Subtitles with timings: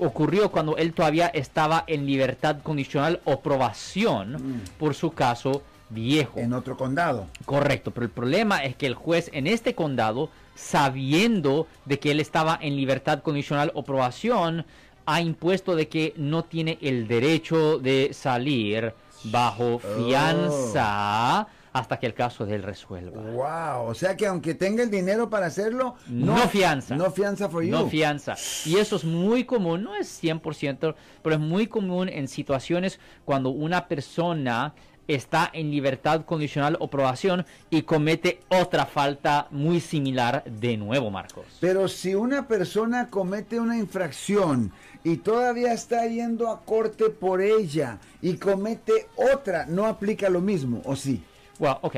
[0.00, 4.60] ocurrió cuando él todavía estaba en libertad condicional o probación Mm.
[4.78, 6.38] por su caso viejo.
[6.38, 7.26] En otro condado.
[7.44, 12.20] Correcto, pero el problema es que el juez en este condado, sabiendo de que él
[12.20, 14.64] estaba en libertad condicional o probación,
[15.06, 18.94] ha impuesto de que no tiene el derecho de salir
[19.24, 23.20] bajo fianza hasta que el caso de él resuelva.
[23.20, 26.96] Wow, o sea que aunque tenga el dinero para hacerlo, No, fianza.
[26.96, 27.70] No fianza for you.
[27.70, 28.34] No fianza.
[28.64, 33.50] Y eso es muy común, no es 100%, pero es muy común en situaciones cuando
[33.50, 34.74] una persona
[35.14, 41.44] está en libertad condicional o probación y comete otra falta muy similar de nuevo, Marcos.
[41.60, 47.98] Pero si una persona comete una infracción y todavía está yendo a corte por ella
[48.22, 51.22] y comete otra, no aplica lo mismo, ¿o sí?
[51.58, 51.96] Well, ok.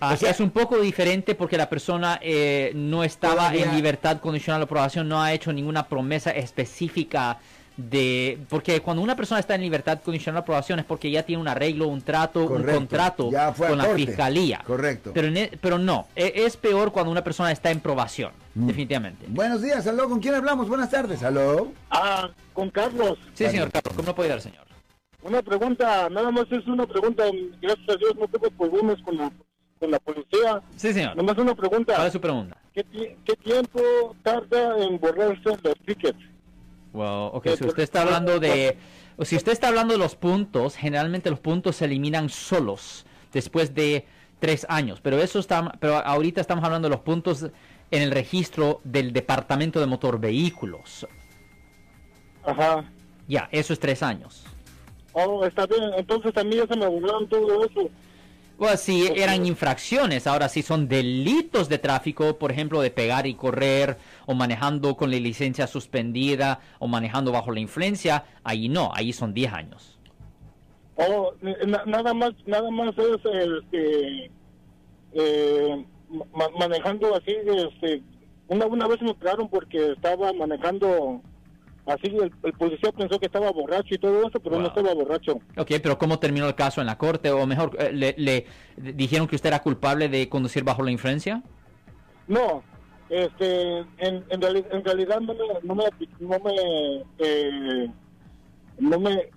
[0.00, 3.74] Ah, O sea- es un poco diferente porque la persona eh, no estaba Todavía- en
[3.74, 7.38] libertad condicional o probación, no ha hecho ninguna promesa específica
[7.76, 8.38] de...
[8.48, 11.48] Porque cuando una persona está en libertad condicional o probación es porque ya tiene un
[11.48, 12.70] arreglo, un trato, Correcto.
[12.72, 14.06] un contrato Ya fue a con la corte.
[14.06, 14.62] fiscalía.
[14.66, 15.10] Correcto.
[15.14, 18.66] Pero, en e- pero no, e- es peor cuando una persona está en probación, Mm.
[18.66, 19.26] definitivamente.
[19.28, 20.68] Buenos días, aló, ¿con quién hablamos?
[20.68, 21.72] Buenas tardes, aló.
[21.90, 23.18] Ah, con Carlos.
[23.34, 24.66] Sí, señor Carlos, ¿cómo no puede dar, señor?
[25.22, 27.24] Una pregunta, nada más es una pregunta.
[27.60, 29.30] Gracias a Dios no tengo problemas con la,
[29.80, 30.62] con la policía.
[30.76, 31.16] Sí, señor.
[31.16, 31.94] Nomás una pregunta.
[31.94, 32.56] ¿Cuál es su pregunta?
[32.72, 33.80] ¿Qué, qué tiempo
[34.22, 36.18] tarda en borrarse los tickets?
[36.92, 38.78] Well, ok, Eh, si usted está hablando de...
[39.22, 44.06] Si usted está hablando de los puntos, generalmente los puntos se eliminan solos después de
[44.38, 45.00] tres años.
[45.00, 47.50] Pero eso está, pero ahorita estamos hablando de los puntos
[47.90, 51.06] en el registro del Departamento de Motor Vehículos.
[52.46, 52.84] Ajá.
[53.26, 54.46] Ya, eso es tres años.
[55.12, 55.82] Oh, está bien.
[55.96, 57.90] Entonces a mí ya se me borraron todo eso.
[58.58, 59.16] Bueno, si Ok.
[59.16, 64.34] eran infracciones, ahora si son delitos de tráfico, por ejemplo, de pegar y correr, o
[64.34, 69.52] manejando con la licencia suspendida, o manejando bajo la influencia, ahí no, ahí son 10
[69.52, 69.98] años.
[70.96, 74.30] Oh, na- nada más, nada más es el que
[75.12, 75.86] eh,
[76.34, 78.02] ma- manejando así, este,
[78.48, 81.22] una, una vez me pegaron porque estaba manejando
[81.88, 84.62] así, el, el policía pensó que estaba borracho y todo eso, pero Wow.
[84.62, 85.40] no estaba borracho.
[85.56, 87.30] Ok, pero ¿cómo terminó el caso en la corte?
[87.30, 91.42] O mejor, eh, ¿le, le dijeron que usted era culpable de conducir bajo la influencia?
[92.26, 92.62] No,
[93.08, 95.84] este, en, en, reali- en realidad no me, no me,
[96.20, 97.88] no me, eh,
[98.78, 99.28] no me,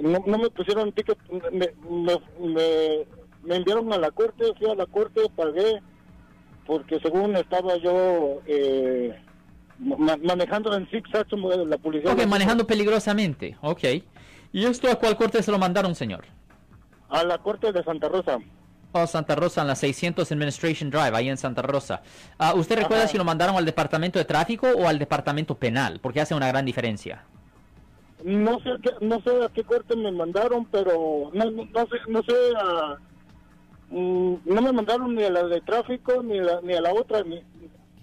[0.00, 1.18] no, no me pusieron ticket,
[1.52, 3.06] me, me, me,
[3.42, 5.80] me enviaron a la corte, fui a la corte, pagué,
[6.66, 9.14] porque según estaba yo eh,
[9.98, 11.26] ma- manejando en zigzag,
[11.66, 12.12] la policía.
[12.12, 13.56] Ok, manejando peligrosamente.
[13.62, 13.84] Ok.
[14.52, 16.24] ¿Y esto a cuál corte se lo mandaron, señor?
[17.08, 18.38] A la corte de Santa Rosa.
[18.92, 22.02] Oh, Santa Rosa, en la 600 Administration Drive, ahí en Santa Rosa.
[22.38, 23.12] Ah, ¿Usted recuerda Ajá.
[23.12, 26.00] si lo mandaron al departamento de tráfico o al departamento penal?
[26.00, 27.24] Porque hace una gran diferencia.
[28.24, 31.80] No sé, a qué, no sé a qué corte me mandaron, pero no, no, no
[31.86, 32.96] sé, no sé a-
[33.90, 37.22] mm, no me mandaron ni a la de tráfico ni, la, ni a la otra,
[37.22, 37.42] ni,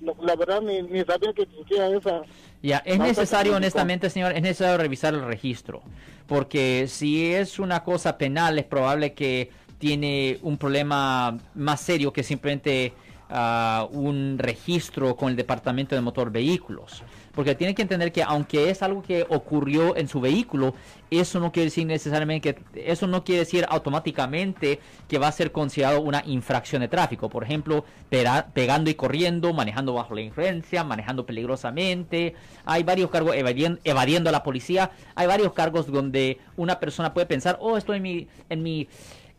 [0.00, 2.22] la verdad ni, ni sabía que existía esa.
[2.62, 5.82] Ya, es necesario, honestamente, señor, es necesario revisar el registro.
[6.26, 12.22] Porque si es una cosa penal, es probable que tiene un problema más serio que
[12.22, 12.92] simplemente
[13.30, 17.02] ah, un registro con el Departamento de Motor Vehículos.
[17.32, 20.74] Porque tiene que entender que aunque es algo que ocurrió en su vehículo,
[21.10, 25.52] eso no quiere decir necesariamente que eso no quiere decir automáticamente que va a ser
[25.52, 27.28] considerado una infracción de tráfico.
[27.30, 32.34] Por ejemplo, pegando y corriendo, manejando bajo la influencia, manejando peligrosamente.
[32.64, 34.90] Hay varios cargos evadien- evadiendo a la policía.
[35.14, 38.88] Hay varios cargos donde una persona puede pensar, oh, estoy en mi, en mi,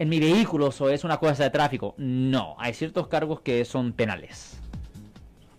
[0.01, 1.93] en mi vehículo, o es una cosa de tráfico.
[1.97, 4.59] No, hay ciertos cargos que son penales.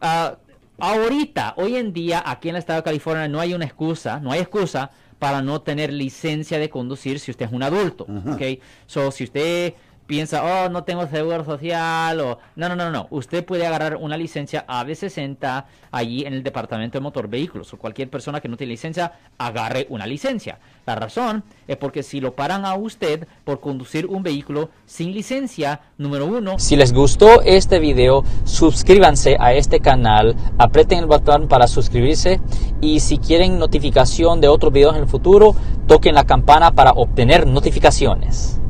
[0.00, 0.38] Ajá.
[0.80, 4.20] Ah, ahorita, hoy en día, aquí en el estado de California no hay una excusa,
[4.20, 8.34] no hay excusa para no tener licencia de conducir si usted es un adulto, Ajá.
[8.34, 8.42] ¿ok?
[8.86, 9.74] So, si usted
[10.10, 13.06] piensa, oh, no tengo seguro social, o no, no, no, no.
[13.10, 18.10] Usted puede agarrar una licencia AB60 allí en el departamento de motor vehículos, o cualquier
[18.10, 20.58] persona que no tiene licencia, agarre una licencia.
[20.84, 25.80] La razón es porque si lo paran a usted por conducir un vehículo sin licencia,
[25.96, 26.58] número uno.
[26.58, 32.40] Si les gustó este video, suscríbanse a este canal, aprieten el botón para suscribirse
[32.80, 35.54] y si quieren notificación de otros videos en el futuro,
[35.86, 38.60] toquen la campana para obtener notificaciones.